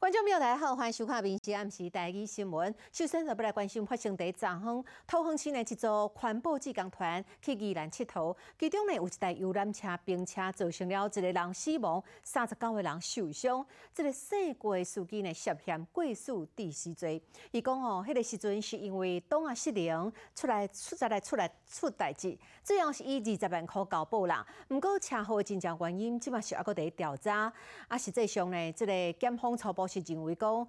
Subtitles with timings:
[0.00, 2.72] 观众朋友大家好，欢迎收看《民视暗时台语新闻》。
[2.92, 13.66] 首先，就要来关心发生在昨昏桃园市的一组环保志工团去宜兰佚佗，其中呢有一台游览车并车造成了一个人死亡，三十九个人受伤。
[13.92, 17.20] 这个事故的司机呢涉嫌过失致死罪。
[17.50, 24.46] 伊讲哦，迄个时阵是因为档啊失灵，出来出再来出来出代志，最后是以二十万块交保啦。
[24.68, 27.52] 不过车祸的真正原因，即嘛是还搁在调查。
[27.88, 29.87] 啊，实际上呢，这个检方初步。
[29.88, 30.68] 是认为讲，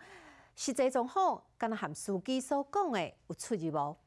[0.56, 3.98] 实际状况敢若含司机所讲的有出入无？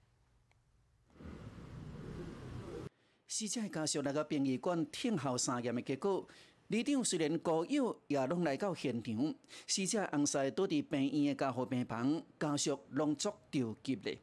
[3.28, 6.26] 死者家属来到殡仪馆听候三验的结果，
[6.68, 9.34] 李长虽然高友也拢来到现场，
[9.66, 14.18] 死者翁婿倒伫病院的加护病房，家属拢足着急咧。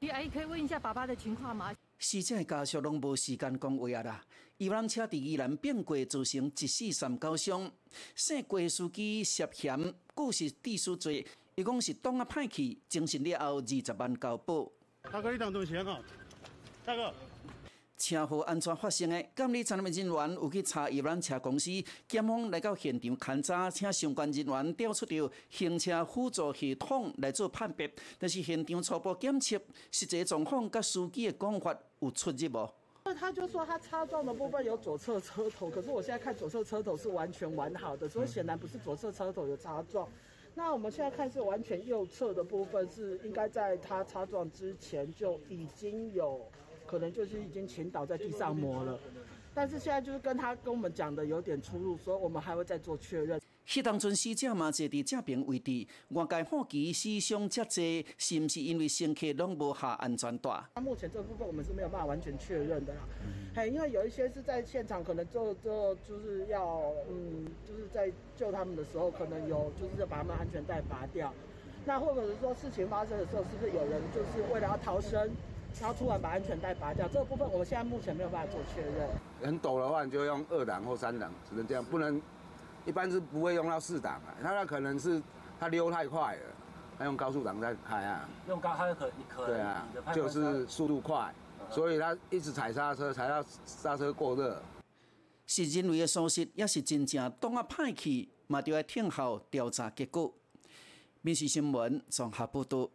[0.00, 1.74] 你阿姨可以问一下爸爸的情况吗？
[2.02, 4.24] 死者家属拢无时间讲话啊啦！
[4.58, 7.70] 游览车伫伊兰变轨，造成一死三九伤。
[8.16, 14.68] 姓郭司机涉嫌故事致死罪，伊讲是当啊派去，精神了后二十万交保。
[15.02, 16.00] 大哥，你当中钱啊，
[16.84, 17.14] 大哥。
[18.02, 19.24] 车祸安怎发生的？
[19.36, 21.70] 监理站的人员有去查游览车公司，
[22.08, 27.88] 检方来到现场勘查，请相关人员调出着行车辅助系统来做判别。
[28.18, 29.56] 但是现场初步检测，
[29.92, 33.14] 实际状况甲司机的讲法有出入无？
[33.14, 40.08] 他就说他擦撞的部分有左侧车头，可是我现在看左侧车头是完全完好的，所以显然不是左侧车头有擦撞。
[40.54, 46.40] 那我们现在看是完全右侧的部分是应该在他擦撞之前就已经有。
[46.92, 48.98] 可能就是已经倾倒在地上磨了，
[49.54, 53.40] 但是现在就是跟他跟我们讲的有点出入，所以我们还会再做确认。
[53.66, 60.50] 迄当阵死者嘛坐伫正边位置，外界好奇死伤遮济，是毋是因为乘客拢无下安全带？
[60.74, 63.00] 那目前这部分我们是没有办法完全确认的啦，
[63.56, 71.32] 嘿，因为有一些是在现场，可能就就就是要嗯，就是在救他们的时候，可能有就是要把他们安全带拔掉，
[71.86, 75.30] 那或者是说事情发生的时候，是不是有人就是为了要逃生？
[75.80, 79.08] 然后突然把安全带拔掉，这个部分我们现在目前没有办法做确认。
[79.42, 82.22] 很陡的话，你就用二档或三档，只能这样，不能
[82.86, 84.30] 一般是不会用到四档啊。
[84.40, 85.20] 他那可能是
[85.58, 86.42] 他溜太快了，
[86.96, 88.28] 他用高速档在开啊。
[88.46, 89.84] 用高，他可可对啊，
[90.14, 91.34] 就是速度快，
[91.68, 94.62] 所以他一直踩刹车，踩到刹车过热。
[95.46, 100.32] 是人为的疏失，也是真正当啊歹去，嘛就要听候调查结果。
[101.22, 102.88] 民事新闻综合报道。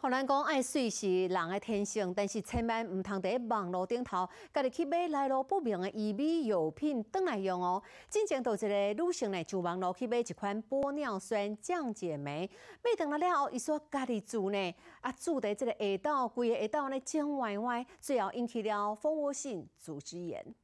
[0.00, 7.82] 互咱讲爱水是人的天性，但是千万毋通伫网络顶头，家己去买来路不明的医美药品倒来用哦。
[8.08, 12.48] 之前有一个女性呢，就网络去买一款玻尿酸降解酶，
[12.80, 20.54] 买倒来了后，伊说家己做呢，啊，做伫这个下道，规个下道呢肿歪歪，最后引起了蜂窝性组织炎。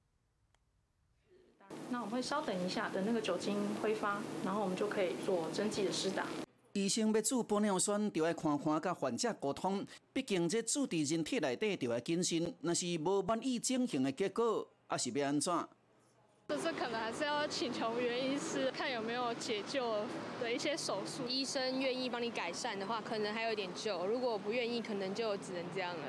[1.90, 6.24] 那我们会稍等一下，等那个酒精挥发，然后我们就可以做针剂的施打。
[6.74, 9.86] 医生要做玻尿酸，就要看看甲患者沟通。
[10.12, 12.52] 毕竟这注伫人体内底，就要谨慎。
[12.62, 15.68] 那是无满意整形的结果，还是要安怎？
[16.48, 20.04] 就是可能还是要请求原因是看有没有解救
[20.40, 21.28] 的一些手术。
[21.28, 26.02] 医生愿意帮你改善的话，可能还有点救；如果不愿意，可能就只能这样了。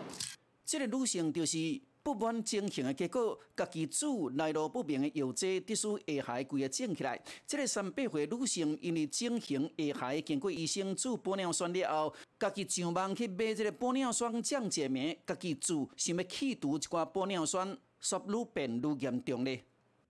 [0.66, 1.80] 这个女性就是。
[2.06, 7.20] 不满整形的结果，家己煮来路不明的药剂，得使下海规个肿起来。
[7.48, 19.64] 这个三八岁女性因为整形下海，经过医生做玻尿酸了后，家己上网去买这个玻尿酸降解酶，家己煮想要去除一寡玻尿酸，却愈变愈严重咧。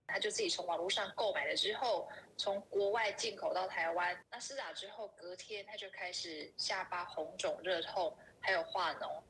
[0.06, 2.06] 他就自己从网络上购买了之后，
[2.36, 4.14] 从国外进口到台湾。
[4.30, 9.22] 那施打之后，隔天他就开始下巴红肿、热痛，还有化脓。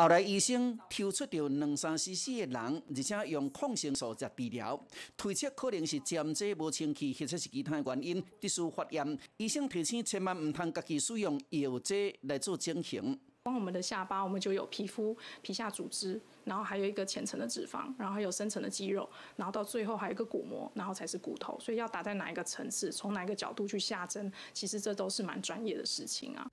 [0.00, 4.82] 后来医生抽出着两三 cc 的人，而且用抗生素在治疗，
[5.14, 9.18] 推测可能是针剂无清气，或者是其他原因，必须发炎。
[9.36, 13.20] 医生提醒千万唔通家己使用药剂来做整形。
[13.42, 19.06] 光我们的下巴，我们就有皮肤、皮下组织，然后还有一个浅层的脂肪，然后还有深层的肌肉，
[19.36, 21.60] 然后到最后还有一个骨膜，然后才是骨头。
[21.60, 26.50] 所以要打在哪一个层次，从哪一个角度去下针，其实这都是蛮专业的事情啊。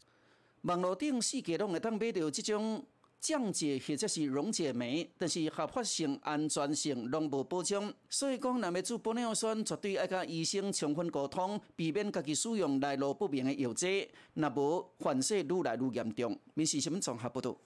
[0.64, 2.84] 网络顶世界拢会当买到这种。
[3.20, 16.40] 降解或者是溶解酶，但是合法性、安全性拢无保障，所以讲，若要做玻尿酸，绝对要甲医生充分沟通，避免家己使用来路不明的药剂，若无反噬愈来愈严重。
[16.54, 17.58] 民事新闻综合报道。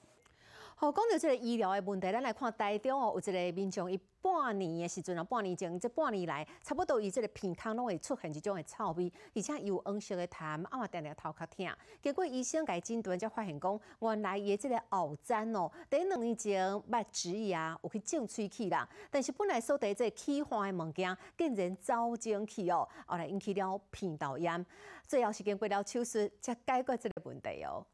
[0.81, 11.67] 好，讲到这个医疗的问题，咱来看台中哦，有一个民众伊半年的时阵啊，半年前这半年来，差不多伊这个鼻腔拢会出现一种的臭味，而且有黄色的痰，啊嘛定定头壳痛。
[12.01, 24.65] 结果医生伊诊断才发现讲，原来伊这个后簪哦，第两年前捌植牙有去种喙齿啦，但是本来所在这气化的物件，竟然走进去哦，后来引起了鼻窦炎，
[25.07, 27.85] 最后是经过了手术才解决这个问题哦。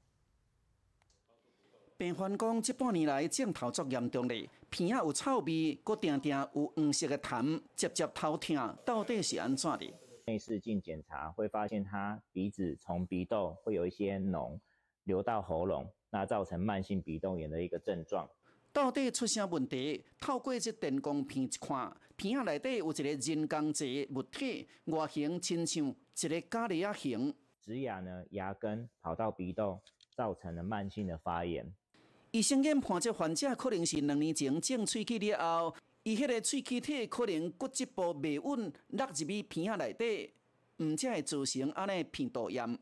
[1.98, 8.56] 病患讲，这半年来症头作严重咧，鼻仔有臭味，搁定定有黄色的痰，接接头痛，
[8.86, 9.92] 到底是安怎的？
[10.26, 14.60] 内视镜检查会发现，他鼻子从鼻窦会有一些脓
[15.06, 18.30] 流到喉咙，那造成慢性鼻窦炎的一个症状。
[18.72, 20.06] 到底出啥问题？
[20.20, 27.34] 透过这电光片一看，鼻仔内底有一个人工质物体，外形亲像一个咖喱仔形。
[27.60, 29.80] 植牙呢，牙根跑到鼻窦，
[30.16, 31.74] 造成了慢性的发炎。
[32.32, 40.34] 医生研判，这患者可能是两年前种喙齿了后，伊迄个喙齿体可能骨质部未稳，落入去鼻仔内底，
[40.84, 42.78] 唔才会造成安尼鼻窦炎。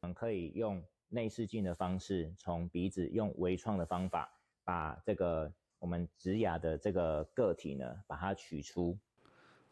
[0.00, 4.30] 我们可以用内视镜的方式，从鼻子用微创的方法，
[4.64, 8.96] 把这个我们植牙的这个个体呢，把它取出。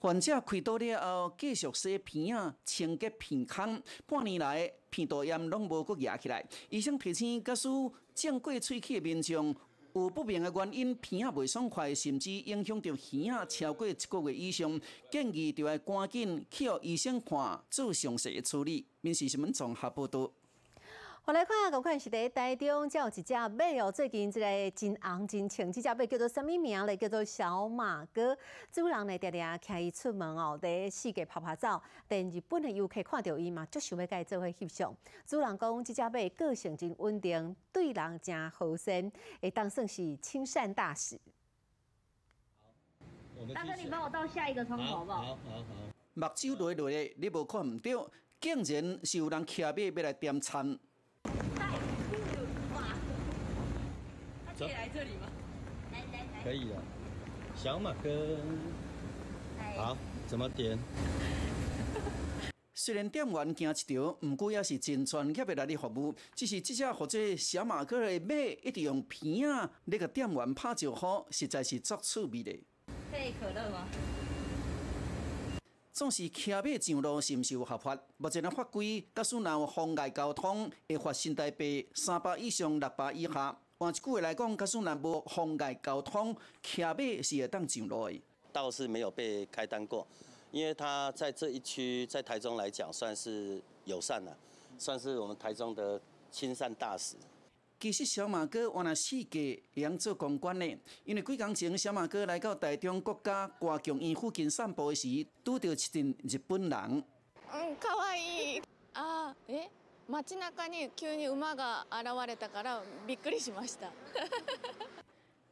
[0.03, 6.45] 患者开刀了后，继续洗鼻仔、清洁鼻腔，半年来鼻窦炎拢无阁压起来。
[6.71, 7.69] 医生提醒，假使
[8.13, 9.55] 正过喙齿的民众
[9.95, 18.85] 有不明的原因，鼻仔未爽快，甚至影响到耳仔超过一个月以上，建议就要赶紧去予医生看，做详细的处理。
[19.03, 20.29] 面试新闻综合报道。
[21.25, 23.93] 我来看，同款是伫台中，才有一只马哦。
[23.93, 26.97] 最近这个真红真青，这只马叫做什么名咧？
[26.97, 28.37] 叫做小马哥。
[28.73, 31.81] 主人呢，常常牵伊出门哦，伫四界拍拍照。
[32.09, 34.93] 但日本的游客看到伊嘛，就想要甲伊做伙翕相。
[35.25, 41.17] 主人讲，这只马个性真稳定，对人真好心，会当算是亲善大使。
[43.55, 45.23] 大哥，你帮我到下一个窗口好不好？
[45.23, 45.65] 好，好，好。
[46.15, 48.11] 目睭落落的，你无看唔到，
[48.41, 50.77] 竟然是有人骑马要来点餐。
[54.63, 55.27] 可以来这里吗？
[55.93, 56.77] 来来来，可以的。
[57.57, 58.39] 小马哥，
[59.77, 60.79] 好，怎么点？
[62.75, 66.15] 虽然店员惊一条，毋过也是真专业的来哩服务。
[66.35, 72.59] 只是这只或者小马哥的马，一直用片啊，那个店员拍照好，实在是足趣味的。
[73.11, 73.87] 配可乐吗？
[75.93, 77.97] 总是骑马上路是毋是有合法？
[78.17, 83.57] 目前的法规，假使若有妨碍交通，会罚新台币三百以上六百以下。
[83.82, 88.22] 换一句话来讲，假使若无妨碍交通，骑马是会当上路的。
[88.52, 90.08] 倒是没有被开单过，
[90.52, 94.36] 因为他在这一区，在台中来讲算是友善了，
[94.80, 96.02] 算是我们台中的
[96.32, 97.16] 亲善大使。
[97.80, 100.66] 其实小马哥原来世界会做公关的，
[101.06, 107.04] 因为几工前小马哥来到台中国家国强院附近散步时，拄到一群日本人。
[107.52, 108.62] 嗯，可愛い
[108.94, 109.70] あ、え、
[110.13, 113.91] 街中に急に馬が現れたからびっくりしました。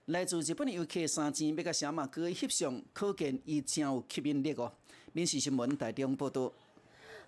[0.06, 4.70] 来自日本的游客三千要甲小马哥翕相，可见伊真有吸引力哦。
[5.14, 6.52] 闽西新闻台中报道。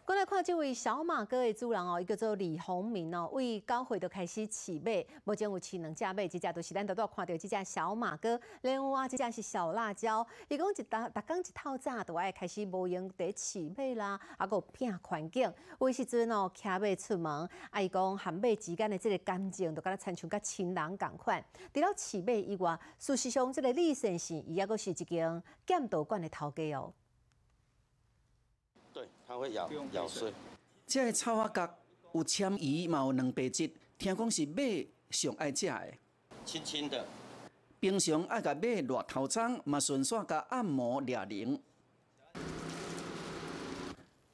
[0.04, 10.26] 过来看这位小马哥的主人哦，伊叫做李洪明哦，为九岁就开始饲马，目前有饲两只马，一只就是咱都都看到这只小马哥，另外一只是小辣椒。
[10.48, 21.44] 伊讲一打，逐工一透早就爱开始无闲伫饲马啦，啊个拼环境，有时阵哦骑马出门，啊伊讲和马之间的这个感情，就敢若亲像甲亲人共款。
[21.72, 26.92] 除了饲马以外，事实上这个李先生伊也阁是一间剑道馆的头家哦。
[29.38, 30.32] 会咬咬碎。
[30.86, 31.78] 这个草花角
[32.14, 34.62] 有签鱼，嘛有两白质，听讲是马
[35.10, 35.94] 上爱食的。
[36.44, 37.06] 轻轻的。
[37.80, 41.60] 平常爱甲马热头鬃，嘛顺续甲按摩掠铃。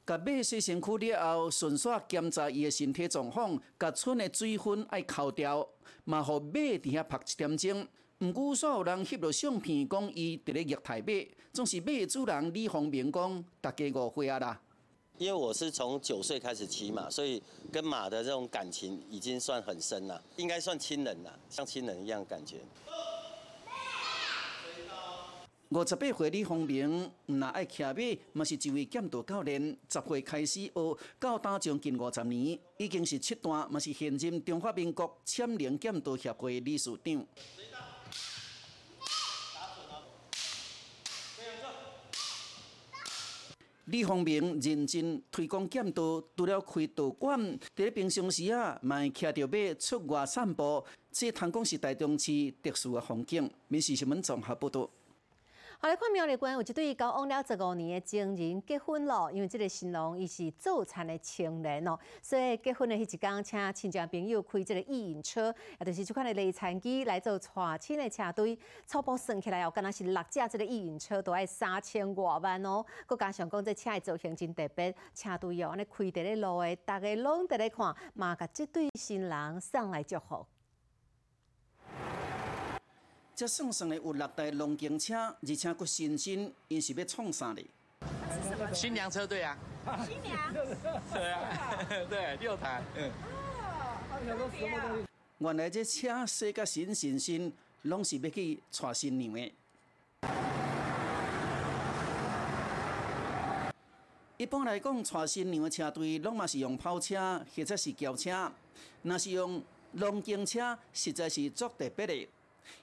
[0.05, 5.67] 甲马洗身躯了后，顺续检查伊的身体状况，甲剩的水分爱扣掉，
[6.03, 7.87] 嘛互马伫遐拍一点钟。
[8.19, 11.13] 毋过，所有人翕落相片，讲伊伫咧虐待马，
[11.53, 14.61] 总是马主人李洪明讲，大家误会啊啦。
[15.19, 22.55] 因为我是从九岁开始骑马，所以跟马的这种感情已经算很深了，应该算亲人了，像亲人一样感觉。
[25.71, 27.93] 五十八岁李方明，毋若爱骑马，
[28.31, 29.61] 嘛是一位剑道教练。
[29.89, 30.71] 十岁开始学，
[31.19, 37.27] 到打将近五十年，已经是七段，嘛是现任中华民国签联剑道协会理事长。
[43.91, 53.49] 李方明认真推广剑道，除了开道馆，伫咧平常时啊，嘛会骑着马出外散步，这通讲是台中市特殊的风景。
[53.67, 54.87] 民事新闻综合报道。
[55.81, 80.45] 好来看苗栗县有一对交往了十五年的情人结婚了，因为这个新郎伊是早餐的青年哦，所以结婚的迄一天，请亲戚朋友开这个意引车，也就是这款的内残机来做娶亲的车队，初步算起来哦，敢若是六架这个意引车都要三千外万哦，佮加上讲这车的造型真特别，车队哦安尼开伫咧路的，大家拢伫咧看，嘛甲这对新郎送来祝福。
[83.39, 87.65] 这算算的有六台龙景车，而且佫新新，因是要创啥哩？
[88.73, 89.57] 新娘车队啊！
[90.05, 90.37] 新娘？
[91.13, 92.83] 对啊，对，六台。
[92.97, 93.09] 嗯。
[95.37, 97.53] 原来这车洗甲新新新，
[97.83, 99.53] 拢是要去娶新娘的。
[104.35, 108.51] 一般来讲，娶新娘的车队，拢嘛是用跑车或者是轿车，
[109.03, 112.27] 若是用龙景车，实在是足特别的。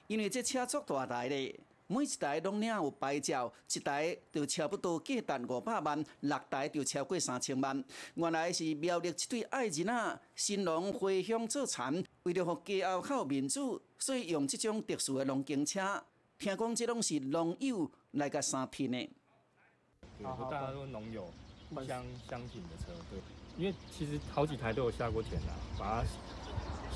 [0.07, 7.83] 因为这车足大台的，每一台拢领有牌照，一台就差不多价值五百万，六台就超过三千万。
[8.15, 13.59] 原来是苗栗一对爱人啊，新郎回乡做田，为了互家后较有面子，
[13.97, 16.03] 所以用这种特殊的龙景车。
[16.37, 19.09] 听讲这拢是农友来个三天的。
[20.21, 21.27] 大家都农友，
[21.69, 23.19] 互相相挺的车，对。
[23.57, 26.07] 因为其实好几台都有下过田啊，把它。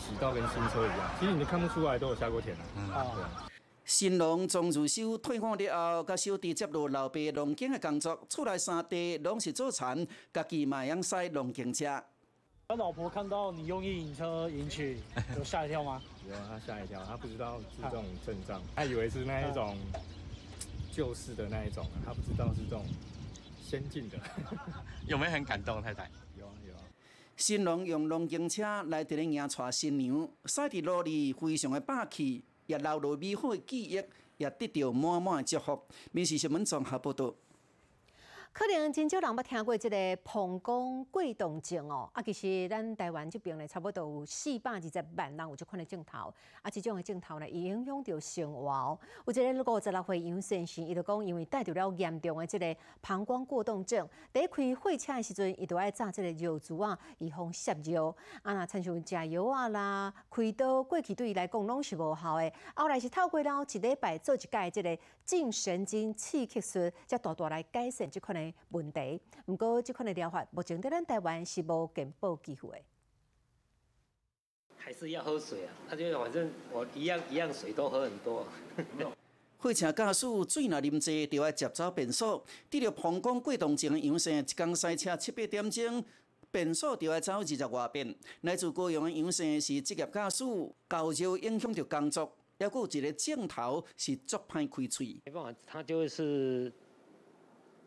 [0.02, 2.94] 洗到跟新车一样，其实你都看不出来都有下过田了。
[2.94, 3.48] 啊，
[3.86, 12.04] 新郎庄如修退伍了后，甲小弟接落老爸农耕的工作，厝内三弟拢是做田，家己嘛养驶农耕车。
[12.68, 14.98] 他老婆看到你用一引车迎娶，
[15.38, 16.02] 有吓一跳吗？
[16.28, 19.78] 有， 他吓一跳，他不知道是这种阵仗，他以为是那一种
[20.92, 22.86] 旧式的那一种，他不知道是这种
[23.62, 24.18] 先进的。
[25.06, 26.10] 有没有很感动，太太？
[27.38, 34.02] 新郎用龙井车来伫咧迎娶新娘，赛伫路里非常的霸气，也留落美好的记忆，
[34.38, 35.82] 也得到满满的祝福。
[36.12, 37.34] 民事新闻综合报道。
[38.54, 49.00] 可能真少人捌听过即个膀胱过动症哦，啊，其实咱台湾这边咧，差不多有四百二十万人有即款的镜头，啊，即种的镜头呢，影响到生活。
[49.26, 58.14] 有一个五十六岁杨先生，伊就讲，因为带着了严重的即个膀胱过动症，第一开火车的时阵，伊就爱炸即个药珠啊，以防摄药。
[58.44, 62.52] 啊，那亲像食药啊啦，开刀过去对伊来讲拢是无效的。
[62.76, 68.41] 后来是透过了一礼拜做一届即个颈神经刺激术，才大大来改善即款的。
[68.70, 72.84] 问题，不过这款的疗法目前在咱台湾是无健保机会。
[74.84, 78.46] 还是要喝水啊，他就反正我一样一样水都喝很多。
[79.60, 82.44] 火车驾驶水若啉济，就要接走便所。
[82.68, 86.04] 得了膀胱过动症的杨生，一天塞车七八点钟，
[86.50, 88.16] 便所就要走二十外遍。
[88.42, 90.44] 来自高雄的杨生是职业驾驶，
[90.88, 95.22] 高热影响着工作，还有一个镜头是足歹开喙。
[95.26, 96.74] 没办法，他就是。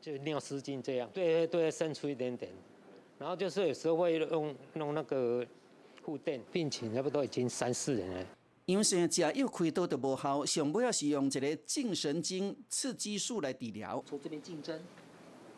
[0.05, 2.53] 就尿失禁这样，对对，渗出一点点，
[3.19, 5.43] 然后就是有时候会用弄那个
[6.03, 8.27] 护垫，病情差不多已经三四年了。
[8.67, 14.05] 因为食药开刀都无效，上尾要是用一个颈神经刺激术来治疗。
[14.07, 14.79] 从这边竞争，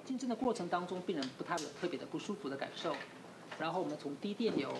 [0.05, 2.95] 竞争的过程当中，病人不太有特别的不舒服的感受。
[3.59, 4.73] 然后我们从低电流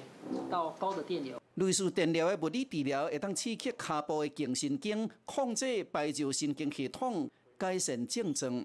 [0.49, 8.65] 到高的电流，类似电疗的物理治疗，会当刺激下部的颈神经，控制白轴神经系统，改善症状。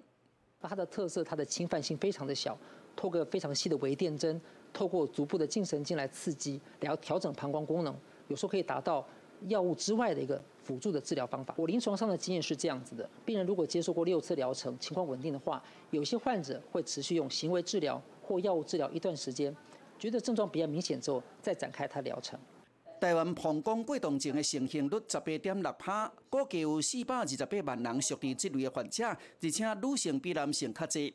[0.61, 2.57] 那它的特色，它的侵犯性非常的小，
[2.95, 4.39] 透过非常细的微电针，
[4.71, 7.95] 透过足部的近神经来刺激，然后调整膀胱功能，
[8.27, 9.05] 有时候可以达到
[9.47, 11.53] 药物之外的一个辅助的治疗方法。
[11.57, 19.55] 我临床上的经验是这样子的：病人如果接受过六次疗程，情况稳定的话，有些患者会持续用行为治疗或药物治疗一段时间，
[19.97, 22.39] 觉得症状比较明显之后，再展开他疗程。
[23.01, 31.11] 台湾膀胱过动症的盛行率十八点六趴，估计有四百二十八万人属于这类的患者，而且女性比男性较侪。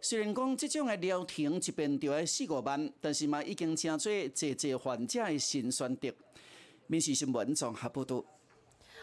[0.00, 6.12] 虽然讲这种的疗程一边就要四五万，但是嘛已经成做济济患者的新选择。
[6.88, 8.24] 民事新闻综合报道。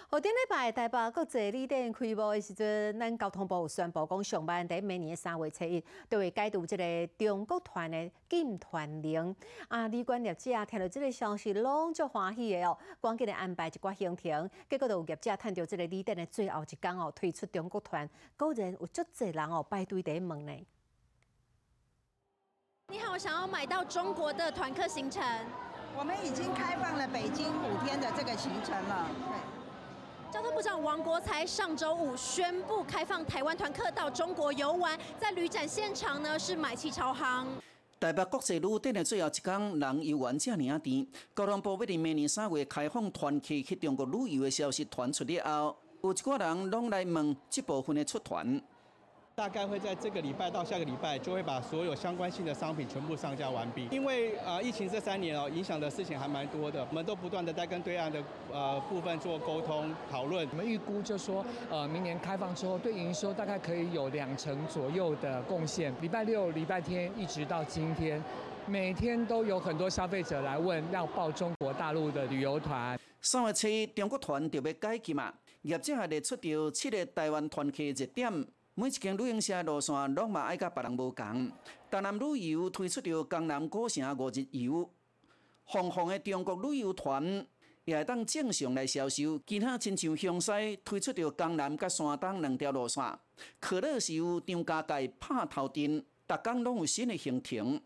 [0.07, 9.35] 后顶礼拜台北国际旅店开幕的时阵，咱交通部有宣布讲，上班在明年三月初一都会解读这个中国团的禁团令。
[9.67, 14.49] 啊，旅馆业者听到这个消息，拢足欢喜的哦，赶紧来安排一寡行程。
[14.69, 18.07] 结果就有业者趁着这个旅店的最后一天哦，推出中国团，
[18.37, 20.53] 果然有足侪人哦排队在门呢。
[22.89, 25.23] 你好，我想要买到中国的团客行程。
[25.97, 29.09] 我们已经开放了北京五天的这个行程了。
[29.19, 29.64] 对。
[30.31, 37.47] 交通部长王国才上周五宣布开放台湾团客到中国游玩，在旅展现场呢是买气超行。
[37.99, 41.07] 台北国际旅展的最后一天，人游玩这尔甜。
[41.35, 48.61] 交通部要伫明年三月开放团客去中国旅游的消息传出了后，有一寡人拢来问这部分的出团。
[49.37, 53.85] 大概会在这个礼拜到下个礼拜，就会把所有相关性的商品全部上架完毕。
[53.91, 60.47] 因为呃，疫情这三年哦，影响的事情还蛮多的，我们都不断的在跟对岸的呃部分做沟通讨论。
[60.51, 65.93] 我们预估就说，呃，明年开放之后，对营收大概可以有两成左右的贡献。
[66.01, 68.23] 礼拜六、礼拜天一直到今天，
[68.65, 72.97] 每天都有很多消费者来问要报中国大陆的旅游团。
[73.19, 78.31] 三月七，中国团就要改期嘛，业者还列出着七个台湾团客热点。
[78.77, 81.51] 每一间旅行社路线拢嘛爱甲别人无共。
[81.89, 84.89] 台南旅游推出着江南古城五日游，
[85.63, 87.23] 红红的中国旅游团
[87.85, 89.39] 也会当正常来销售。
[89.47, 93.01] 其他亲像向西推出着江南甲山东两条路线，
[93.61, 97.79] 可乐是由张家界拍头阵，逐天拢有新的行程。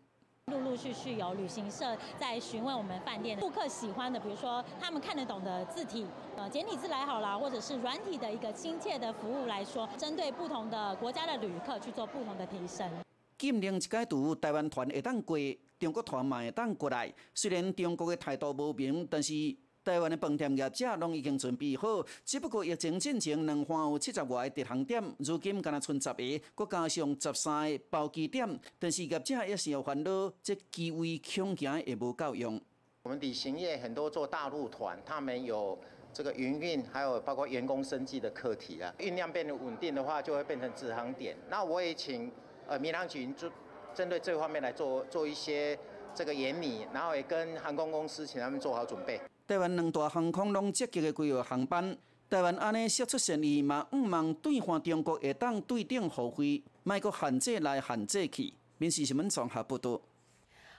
[0.50, 6.04] 陆陆续续有旅行社在询问我们饭店顾客喜欢的，比如说他们看得懂的字体，
[6.36, 12.90] 呃，简体字来好啦，或者是软体的一个亲切的服务来说，针对不同的国家的旅客去做不同的提升。
[13.38, 15.38] 今年一解除，台湾团会当过，
[15.78, 17.12] 中国团嘛会当过来。
[17.32, 19.32] 虽然中国的态度无明，但是。
[19.82, 28.46] 台湾的饭店业者拢已经准备好，只不过疫情进程两岸有七十外个直航点，如今敢若剩十个，搁加上十三个包机点，
[28.78, 32.60] 但是业者也是有烦恼，这机位恐惊也无够用。
[33.04, 35.78] 我们旅行业很多做大陆团，他们有
[36.12, 38.94] 这个营运，还有包括员工生计的课题啊。
[38.98, 41.34] 运量变得稳定的话，就会变成直航点。
[41.48, 42.30] 那我也请
[42.66, 43.50] 呃民航局就
[43.94, 45.78] 针对这方面来做做一些
[46.14, 49.18] 这个研拟，然后也跟航空公司请他们做好准备。
[49.50, 58.54] 台湾两大航空拢积极的规划航班，台湾安尼释出善意嘛，毋望兑换中国会当对等付费，卖个限制来限制去。
[58.78, 60.00] 民事新闻综合不多。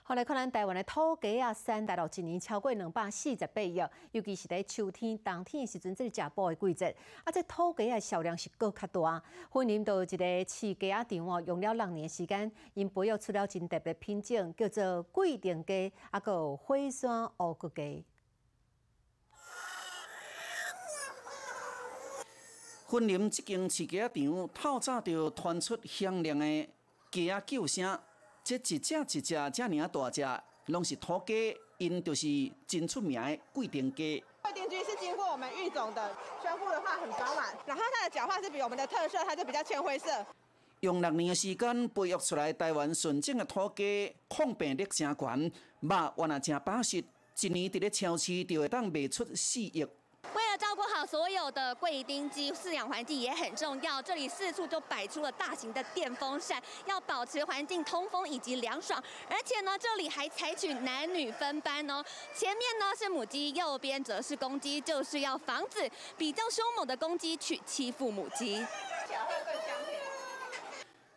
[0.04, 3.78] 后来看咱台湾的土鸡啊，产大陆一年超过两百四十八亿，
[4.12, 6.96] 尤其是在秋天、冬天的时阵，这个食补的季节。
[7.24, 9.22] 啊，这土鸡啊销量是搁较大。
[9.50, 18.02] 婚林到一个饲鸡啊场哦，用了六年时间，因培育出了真特别品种，叫做贵定鸡，啊个火山乌骨鸡。
[22.92, 26.68] 婚林这间饲鸡场，透早就传出响亮的
[27.10, 27.98] 鸡仔叫声。
[28.44, 29.50] 这一只一只这尔
[29.88, 30.22] 大只，
[30.66, 32.26] 拢是土鸡，因就是
[32.66, 34.22] 真出名的贵定鸡。
[34.42, 40.10] 贵定鸡是经过我们育种的，宣布的话很饱满，然后它的脚化是比我们的特色，它就比较浅灰色。
[40.80, 49.86] 用六年的时间培育出来台湾纯正的土鸡，抗病力真悬，肉原来真巴适，一年伫咧超市就会当卖出四亿。
[51.06, 54.00] 所有的贵丁鸡，饲养环境也很重要。
[54.00, 59.02] 这里四处都摆出了大型的电风扇，要保持环境通风以及凉爽。
[59.28, 62.04] 而且呢，这里还采取男女分班哦。
[62.34, 68.64] 前面呢是母鸡，右边则是公鸡，就是要防止比较凶猛的公鸡去欺负母鸡。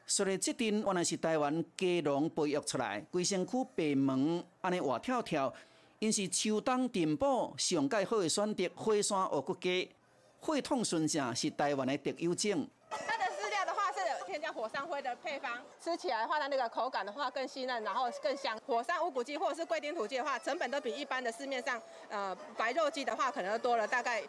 [0.07, 5.53] 所以这阵原来是台湾鸡笼培育出来，龟身躯白毛，安尼活跳跳。
[5.99, 9.89] 因是秋冬电保上盖好的选择，火山乌骨鸡，
[10.41, 12.67] 血统纯正，是台湾的特有种。
[12.89, 18.59] 它的饲料的话是添加火山灰的配方，吃起来的话，它那个口感的话更细嫩，然后更香。
[18.67, 24.21] 火山乌骨鸡或者是贵丁土鸡的话，成本都比一般的市面上呃白肉鸡的话，可能多了大概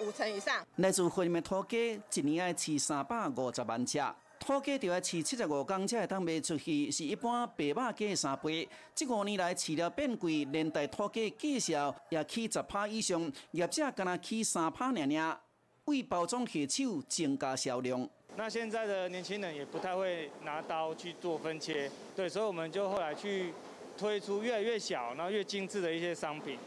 [0.00, 0.66] 五成以上。
[0.76, 4.02] 来自惠民土鸡，一年要饲三百五十万只。
[4.44, 8.68] 土鸡就要饲七十五公才会当卖出去，是一般白肉鸡的三倍。
[8.92, 15.40] 这五年来饲料变贵，连带土鸡介绍也起十趴以上，业者敢若起三趴尔尔，
[15.84, 18.08] 为包装下手增加销量。
[18.36, 23.54] 那现在的年轻人也不太会拿刀去做分切，对，所以我们就后来去
[23.96, 26.58] 推出越来越小，然后越精致的一些商品。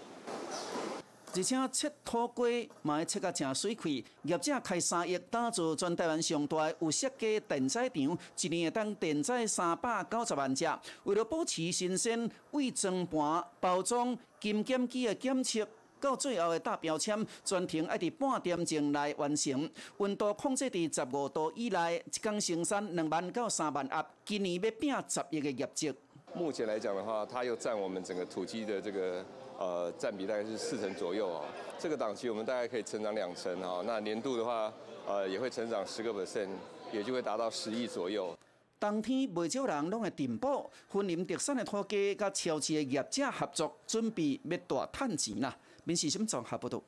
[1.38, 3.92] 而且切土鸡嘛要切甲正水快，
[4.24, 10.66] 业者开三亿打造全台湾上大有设计电宰场，一年会当电宰三百九十万只。
[11.04, 15.68] 为了保持新鲜，为装盘、包装、金检机的检测，
[16.00, 19.70] 到最后的打标签，全程要伫半点钟来完成。
[19.98, 25.94] 温度控制伫十五度以内，一天生产两万到三万盒，今年要拼十亿的业绩。
[26.34, 29.26] 目前来讲的话，它又占我们整个土鸡的这个。
[29.58, 31.46] 呃，占比大概是四成左右啊。
[31.78, 33.84] 这个档期我们大概可以成长两成哦。
[33.86, 34.74] 那年度的话，
[35.08, 36.50] 呃，也会成长十个 percent，
[36.92, 38.36] 也就会达到十亿左右。
[38.78, 45.56] 当天不少人拢会订报，分林特产的土家，甲超市的业者合作，准备要大赚钱啦。
[45.86, 46.82] 民事新综合报道。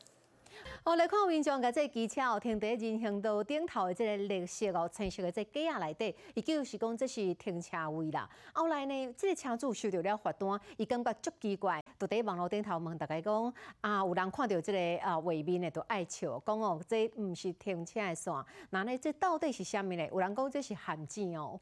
[0.88, 8.30] 哦，来看民众甲这机车哦停伫人行道顶头的这个绿色哦青色的这架仔内底，伊就是讲这是停车位啦。
[8.54, 18.34] 后来呢，这个车主收到了罚单，伊感觉足奇怪，就伫网络顶头问大家讲啊，有人看到这个啊画面的都爱笑，讲哦这毋是停车的线，
[18.70, 20.08] 那呢这到底是虾米呢？
[20.08, 21.60] 有人讲这是陷阱哦。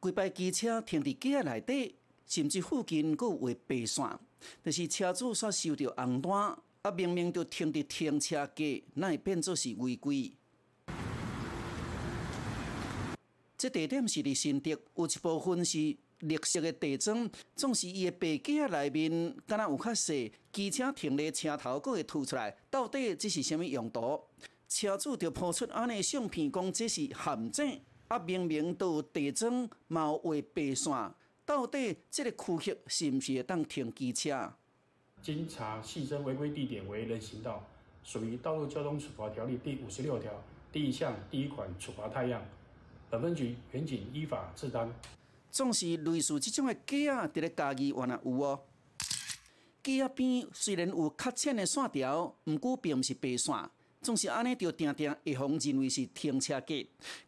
[0.00, 1.94] 规排机车停伫架仔内底，
[2.26, 4.18] 甚至附近佫有画白线。
[4.64, 8.62] 就是车主煞收到红单，啊明明就停伫停车格，
[8.94, 10.32] 那会变作是违规？
[13.56, 24.20] 这地点是伫新竹，有一部分是绿色的地砖，总是伊的白架内面，敢若有较细，机车停咧车头，佫会凸出来，到底这是甚物用途？
[24.68, 30.92] 车主就抛出安尼相片，讲这是陷阱，啊明明都有地砖，嘛有画白线。
[31.48, 34.52] 到底这个区域是毋是会当停机车？
[35.22, 37.66] 经查细征违规地点为人行道，
[38.04, 40.30] 属于《道路交通处罚条例》第五十六条
[40.70, 42.44] 第一项第一款处罚太阳。
[43.08, 44.92] 本分局远警依法治单。
[45.50, 48.60] 总是类似这种的架仔，伫咧家己原来有哦。
[49.82, 53.54] 架仔边虽然有较浅的线条，毋过并毋是白线。
[54.08, 56.74] 总是安尼，就定定会方认为是停车格。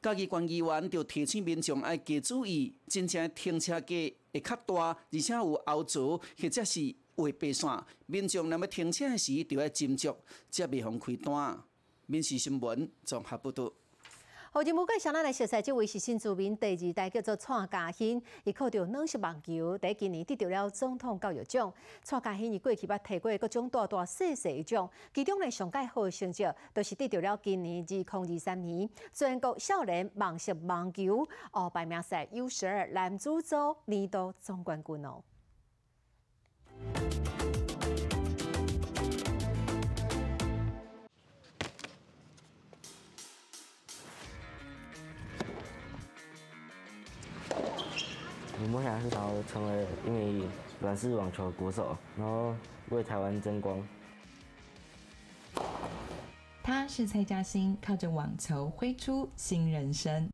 [0.00, 3.94] 家己关议员就提醒民众要加注意，真正停车格
[4.32, 7.68] 会较大，而且有凹槽或者是画白线。
[8.06, 10.16] 民众若要停车时，就要斟酌，
[10.50, 11.62] 才袂互开单。
[12.06, 13.70] 民事新闻综合报道。
[14.52, 21.72] 好，节目介绍咱来熟悉这位是新住民第二代，叫做蔡嘉欣，伊考着软式网球，在今年得到了总统教育奖。
[22.02, 35.22] 蔡嘉欣伊过去捌摕过各种大大小小的奖，其中呢上届好的成绩，都是得到了今年二零二三年全国少年网式网球哦排名赛 U 十二男子组年度总冠军哦。
[48.70, 50.48] 梦想是想要成为一名
[50.80, 52.54] 软式网球国手，然后
[52.90, 53.84] 为台湾争光。
[56.62, 60.30] 他是蔡嘉欣，靠着网球挥出新人生。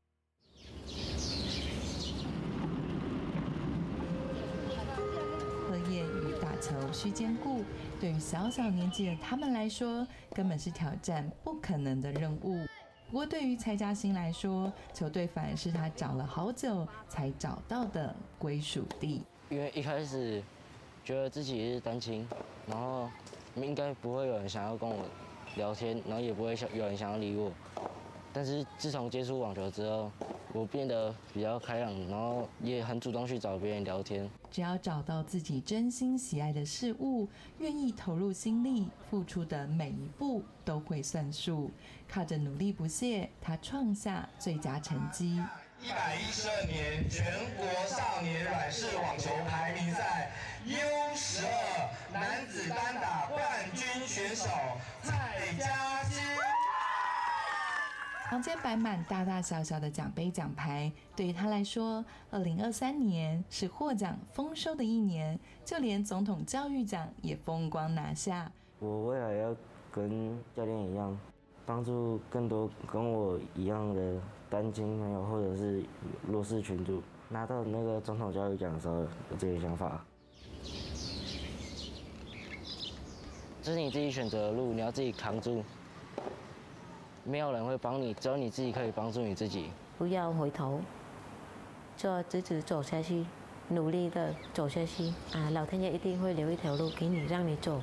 [5.66, 7.64] 课业与打球需兼顾，
[7.98, 12.66] 对于小小年纪的他们来说，根本是挑战不可能的任务。
[13.08, 19.22] 不过，对于蔡嘉欣来说，球队反而是他找了好久才找到的归属地。
[19.48, 20.42] 因为一开始
[21.04, 22.28] 觉得自己是单亲，
[22.66, 23.08] 然后
[23.54, 25.04] 应该不会有人想要跟我
[25.54, 27.52] 聊天，然后也不会想有人想要理我。
[28.32, 30.10] 但是自从接触网球之后，
[30.56, 34.26] 我变得比较开朗，然后也很主动去找别人聊天。
[34.50, 41.70] 只要找到自己真心喜爱的事物，愿意投入心力，付出的每一步都会算数。
[42.08, 45.42] 靠着努力不懈，他创下最佳成绩。
[45.82, 47.26] 一百一十二年全
[47.58, 50.30] 国少年软式网球排名赛
[50.64, 53.42] U 十二男子单打冠
[53.74, 54.48] 军选手
[55.02, 56.35] 蔡佳欣。
[58.30, 68.50] 房间摆满大大小小的奖杯奖牌，对于他来说，二零二三年是获奖丰收的一年，就连总统教育奖也风光拿下。
[68.80, 69.54] 我未来要
[69.90, 71.16] 跟教练一样。
[71.64, 75.84] 帮助更多跟我一样的单亲朋友或者是
[76.28, 80.04] 弱势群组拿到那个总统教育奖的时候，有这些想法。
[83.60, 85.64] 这是你自己选择的路，你要自己扛住。
[87.26, 89.68] 没有人会帮你，只有你自己可以帮助你自己。
[89.98, 90.80] 不要回头，
[91.96, 93.26] 就直直走下去，
[93.68, 95.50] 努力的走下去啊！
[95.50, 97.82] 老天爷一定会留一条路给你，让你走。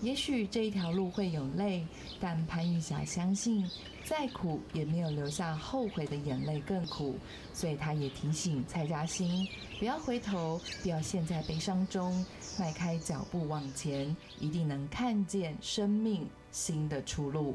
[0.00, 1.86] 也许这一条路会有泪，
[2.20, 3.70] 但潘玉霞相信，
[4.04, 7.14] 再苦也没有留下后悔的眼泪更苦。
[7.52, 9.46] 所以她也提醒蔡嘉欣，
[9.78, 12.26] 不要回头，不要陷在悲伤中，
[12.58, 17.54] 迈开脚步往前，一定能看见生命新的出路。